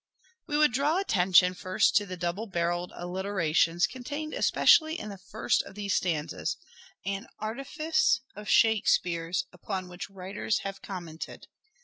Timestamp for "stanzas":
5.93-6.57